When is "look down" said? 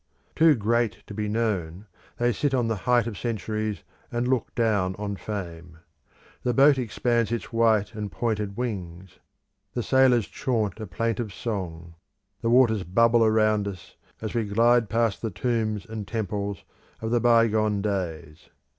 4.27-4.95